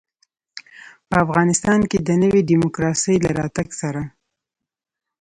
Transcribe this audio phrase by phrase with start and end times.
[1.09, 4.01] په افغانستان کې د نوي ډيموکراسۍ له راتګ سره.